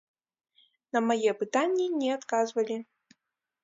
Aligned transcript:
На 0.97 1.03
мае 1.11 1.31
пытанні 1.43 1.87
не 2.01 2.09
адказвалі. 2.19 2.83